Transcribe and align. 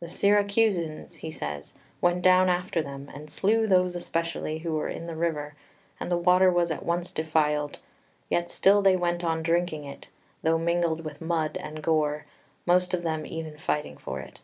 "The 0.00 0.08
Syracusans," 0.08 1.18
he 1.18 1.30
says, 1.30 1.74
"went 2.00 2.20
down 2.22 2.48
after 2.48 2.82
them, 2.82 3.08
and 3.14 3.30
slew 3.30 3.68
those 3.68 3.94
especially 3.94 4.58
who 4.58 4.72
were 4.72 4.88
in 4.88 5.06
the 5.06 5.14
river, 5.14 5.54
and 6.00 6.10
the 6.10 6.16
water 6.16 6.50
was 6.50 6.72
at 6.72 6.84
once 6.84 7.12
defiled, 7.12 7.78
yet 8.28 8.50
still 8.50 8.82
they 8.82 8.96
went 8.96 9.22
on 9.22 9.40
drinking 9.40 9.84
it, 9.84 10.08
though 10.42 10.58
mingled 10.58 11.04
with 11.04 11.20
mud 11.20 11.56
and 11.58 11.80
gore, 11.80 12.24
most 12.66 12.92
of 12.92 13.04
them 13.04 13.24
even 13.24 13.56
fighting 13.56 13.96
for 13.96 14.18
it." 14.18 14.40